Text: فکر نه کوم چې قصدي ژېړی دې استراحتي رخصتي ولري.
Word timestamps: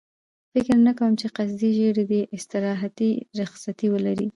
فکر 0.53 0.75
نه 0.87 0.93
کوم 0.99 1.11
چې 1.19 1.27
قصدي 1.37 1.69
ژېړی 1.77 2.05
دې 2.11 2.21
استراحتي 2.35 3.11
رخصتي 3.39 3.87
ولري. 3.93 4.27